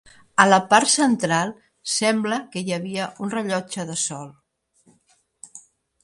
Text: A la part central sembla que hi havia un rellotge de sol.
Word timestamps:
A 0.43 0.45
la 0.51 0.57
part 0.69 0.89
central 0.91 1.51
sembla 1.95 2.39
que 2.55 2.63
hi 2.69 2.73
havia 2.77 3.09
un 3.27 3.33
rellotge 3.33 3.85
de 3.91 3.97
sol. 4.05 4.25